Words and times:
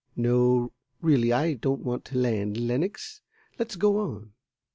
No, 0.15 0.71
really 0.99 1.31
I 1.31 1.53
don't 1.53 1.83
want 1.83 2.05
to 2.05 2.17
land, 2.17 2.57
Lenox; 2.57 3.21
let's 3.59 3.75
go 3.75 3.99
on." 3.99 4.33